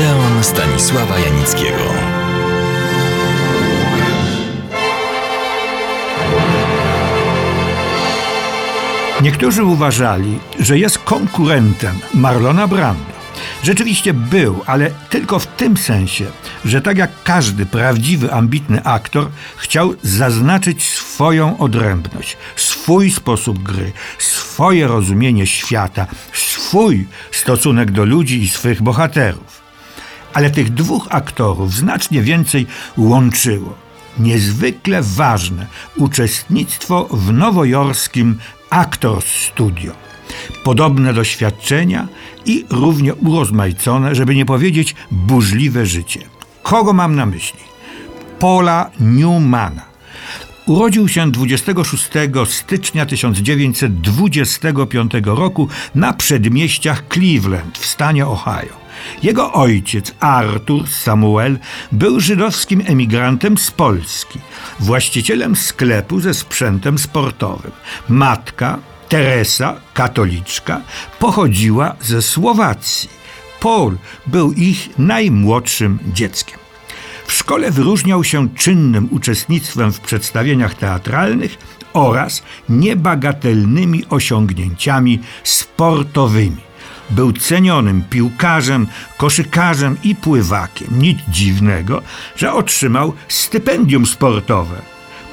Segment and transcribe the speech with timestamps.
[0.00, 1.84] Odeon Stanisława Janickiego.
[9.22, 13.12] Niektórzy uważali, że jest konkurentem Marlona Brando.
[13.62, 16.26] Rzeczywiście był, ale tylko w tym sensie,
[16.64, 24.86] że tak jak każdy prawdziwy, ambitny aktor, chciał zaznaczyć swoją odrębność, swój sposób gry, swoje
[24.86, 29.59] rozumienie świata, swój stosunek do ludzi i swych bohaterów.
[30.34, 32.66] Ale tych dwóch aktorów znacznie więcej
[32.96, 33.74] łączyło.
[34.18, 35.66] Niezwykle ważne
[35.96, 38.38] uczestnictwo w nowojorskim
[38.70, 39.92] Actors Studio.
[40.64, 42.08] Podobne doświadczenia
[42.46, 46.20] i równie urozmaicone, żeby nie powiedzieć burzliwe życie.
[46.62, 47.60] Kogo mam na myśli?
[48.38, 49.90] Paula Newmana.
[50.66, 52.08] Urodził się 26
[52.44, 58.79] stycznia 1925 roku na przedmieściach Cleveland w stanie Ohio.
[59.22, 61.58] Jego ojciec, Arthur Samuel,
[61.92, 64.38] był żydowskim emigrantem z Polski,
[64.80, 67.72] właścicielem sklepu ze sprzętem sportowym.
[68.08, 70.80] Matka, Teresa, katoliczka,
[71.18, 73.08] pochodziła ze Słowacji.
[73.60, 76.58] Paul był ich najmłodszym dzieckiem.
[77.26, 81.58] W szkole wyróżniał się czynnym uczestnictwem w przedstawieniach teatralnych
[81.92, 86.69] oraz niebagatelnymi osiągnięciami sportowymi.
[87.10, 90.88] Był cenionym piłkarzem, koszykarzem i pływakiem.
[90.98, 92.02] Nic dziwnego,
[92.36, 94.82] że otrzymał stypendium sportowe.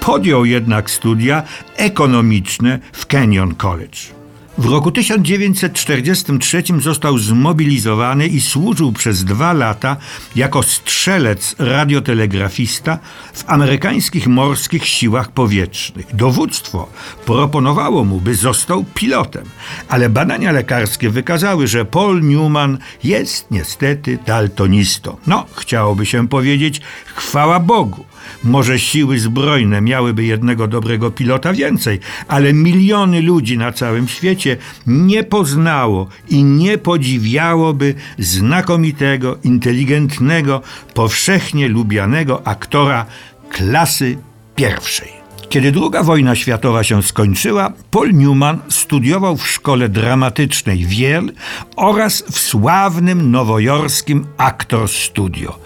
[0.00, 1.42] Podjął jednak studia
[1.76, 4.17] ekonomiczne w Kenyon College.
[4.58, 9.96] W roku 1943 został zmobilizowany i służył przez dwa lata
[10.36, 12.98] jako strzelec radiotelegrafista
[13.32, 16.06] w amerykańskich morskich siłach powietrznych.
[16.16, 16.88] Dowództwo
[17.26, 19.44] proponowało mu, by został pilotem,
[19.88, 25.16] ale badania lekarskie wykazały, że Paul Newman jest niestety daltonistą.
[25.26, 26.80] No, chciałoby się powiedzieć,
[27.14, 28.04] chwała Bogu.
[28.44, 34.47] Może siły zbrojne miałyby jednego dobrego pilota więcej, ale miliony ludzi na całym świecie
[34.86, 40.62] nie poznało i nie podziwiałoby znakomitego, inteligentnego,
[40.94, 43.06] powszechnie lubianego aktora
[43.50, 44.18] klasy
[44.56, 45.18] pierwszej.
[45.48, 51.32] Kiedy II wojna światowa się skończyła, Paul Newman studiował w szkole dramatycznej Wiel
[51.76, 55.58] oraz w sławnym nowojorskim Actors Studio,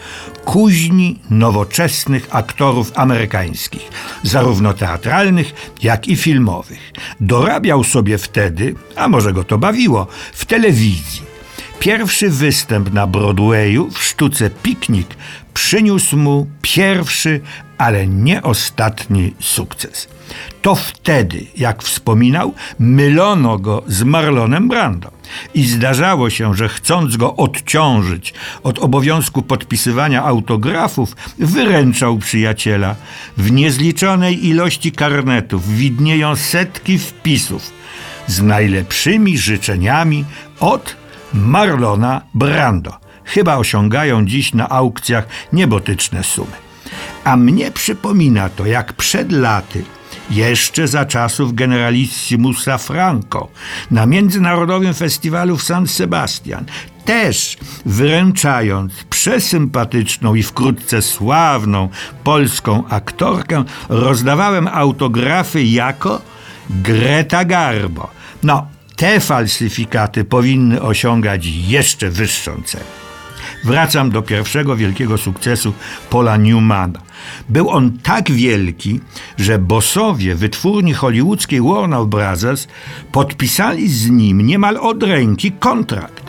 [0.45, 3.91] kuźni nowoczesnych aktorów amerykańskich,
[4.23, 6.93] zarówno teatralnych, jak i filmowych.
[7.21, 11.23] Dorabiał sobie wtedy, a może go to bawiło, w telewizji.
[11.79, 15.09] Pierwszy występ na Broadwayu w sztuce Piknik
[15.55, 17.41] przyniósł mu pierwszy,
[17.79, 20.09] ale nie ostatni sukces.
[20.63, 25.11] To wtedy, jak wspominał, mylono go z Marlonem Brando.
[25.55, 32.97] I zdarzało się, że chcąc go odciążyć od obowiązku podpisywania autografów, wyręczał przyjaciela.
[33.37, 37.73] W niezliczonej ilości karnetów widnieją setki wpisów
[38.27, 40.25] z najlepszymi życzeniami
[40.61, 40.97] od
[41.35, 43.02] Marlona Brando.
[43.25, 46.57] Chyba osiągają dziś na aukcjach niebotyczne sumy.
[47.25, 49.85] A mnie przypomina to, jak przed laty,
[50.31, 53.49] jeszcze za czasów generalissimusa Franco,
[53.91, 56.65] na Międzynarodowym Festiwalu w San Sebastian,
[57.05, 57.57] też
[57.87, 61.89] wręczając przesympatyczną i wkrótce sławną
[62.25, 66.23] polską aktorkę, rozdawałem autografy jako
[66.71, 68.11] Greta Garbo.
[68.43, 68.67] No,
[68.97, 73.02] te falsyfikaty powinny osiągać jeszcze wyższą cenę.
[73.65, 75.73] Wracam do pierwszego wielkiego sukcesu
[76.11, 77.01] Paula Newmana.
[77.49, 79.01] Był on tak wielki,
[79.39, 82.69] że bosowie wytwórni hollywoodzkiej Warner Brothers
[83.13, 86.23] podpisali z nim niemal od ręki kontrakt.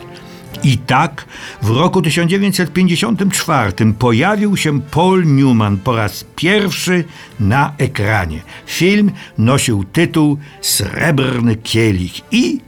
[0.64, 1.26] I tak
[1.62, 7.04] w roku 1954 pojawił się Paul Newman po raz pierwszy
[7.40, 8.42] na ekranie.
[8.66, 12.60] Film nosił tytuł Srebrny Kielich i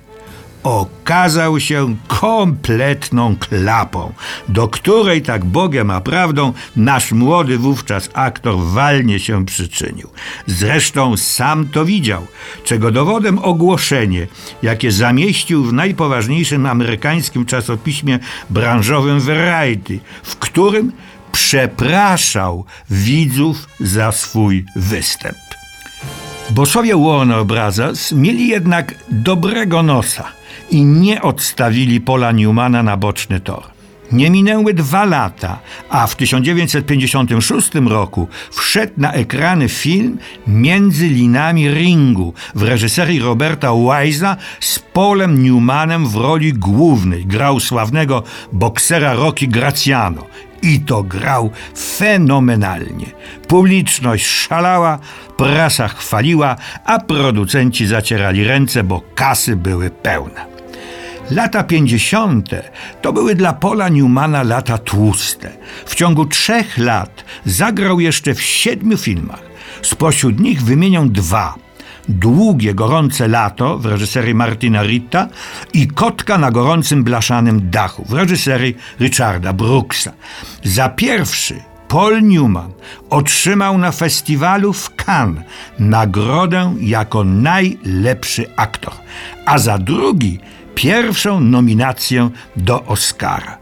[0.67, 4.13] okazał się kompletną klapą,
[4.49, 10.11] do której tak Bogiem a prawdą nasz młody wówczas aktor walnie się przyczynił.
[10.47, 12.27] Zresztą sam to widział,
[12.65, 14.27] czego dowodem ogłoszenie,
[14.63, 18.19] jakie zamieścił w najpoważniejszym amerykańskim czasopiśmie
[18.51, 20.93] branżowym Variety, w którym
[21.33, 25.46] przepraszał widzów za swój występ.
[26.51, 30.25] Bosowie Warner Brothers mieli jednak dobrego nosa
[30.71, 33.76] i nie odstawili Pola Newmana na boczny tor.
[34.13, 35.59] Nie minęły dwa lata,
[35.89, 44.37] a w 1956 roku wszedł na ekrany film Między linami ringu w reżyserii Roberta Wise'a
[44.61, 47.27] z Paulem Newmanem w roli głównej.
[47.27, 48.23] Grał sławnego
[48.53, 50.27] boksera Rocky Graciano.
[50.63, 51.51] I to grał
[51.99, 53.07] fenomenalnie.
[53.49, 54.99] Publiczność szalała,
[55.37, 60.56] prasa chwaliła, a producenci zacierali ręce, bo kasy były pełne.
[61.31, 62.51] Lata 50.
[63.03, 65.51] to były dla Paula Newmana lata tłuste.
[65.87, 69.43] W ciągu trzech lat zagrał jeszcze w siedmiu filmach.
[69.83, 71.55] Spośród nich wymienią dwa.
[72.09, 75.29] Długie, gorące lato w reżyserii Martina Ritta
[75.73, 80.13] i Kotka na gorącym blaszanym dachu w reżyserii Richarda Brooksa.
[80.65, 82.73] Za pierwszy Paul Newman
[83.11, 85.45] otrzymał na festiwalu w Cannes
[85.79, 88.93] nagrodę jako najlepszy aktor,
[89.47, 90.39] a za drugi
[90.77, 93.59] pierwszą nominację do Oscara.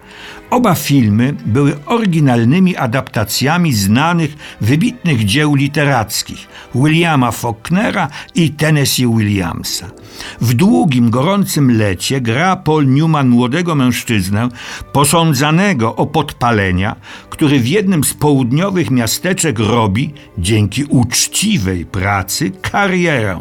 [0.51, 9.91] Oba filmy były oryginalnymi adaptacjami znanych, wybitnych dzieł literackich Williama Faulknera i Tennessee Williamsa.
[10.41, 14.49] W długim, gorącym lecie gra Paul Newman młodego mężczyznę
[14.93, 16.97] posądzanego o podpalenia,
[17.31, 23.41] który w jednym z południowych miasteczek robi, dzięki uczciwej pracy, karierę.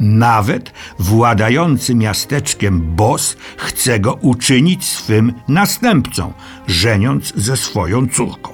[0.00, 6.32] Nawet władający miasteczkiem boss chce go uczynić swym następcą,
[6.66, 8.52] żeniąc ze swoją córką.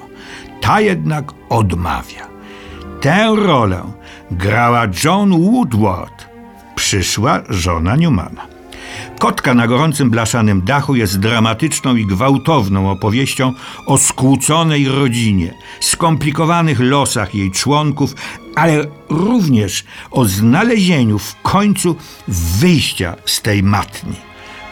[0.61, 2.27] Ta jednak odmawia.
[3.01, 3.83] Tę rolę
[4.31, 6.27] grała John Woodward,
[6.75, 8.58] przyszła żona Newmana.
[9.19, 13.53] Kotka na gorącym blaszanym dachu jest dramatyczną i gwałtowną opowieścią
[13.85, 18.15] o skłóconej rodzinie, skomplikowanych losach jej członków,
[18.55, 21.95] ale również o znalezieniu w końcu
[22.27, 24.15] wyjścia z tej matni.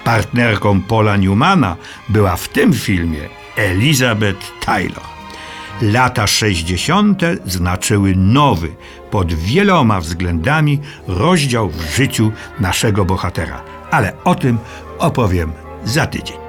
[0.04, 1.76] Partnerką Paula Newmana
[2.10, 5.18] była w tym filmie Elizabeth Taylor.
[5.82, 7.22] Lata 60.
[7.46, 8.76] znaczyły nowy,
[9.12, 13.62] pod wieloma względami, rozdział w życiu naszego bohatera.
[13.92, 14.58] Ale o tym
[15.00, 15.52] opowiem
[15.86, 16.47] za tydzień.